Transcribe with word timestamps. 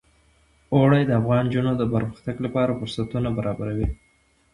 اوړي 0.73 1.01
د 1.05 1.11
افغان 1.21 1.43
نجونو 1.47 1.71
د 1.77 1.83
پرمختګ 1.93 2.35
لپاره 2.45 2.77
فرصتونه 2.79 3.29
برابروي. 3.37 3.87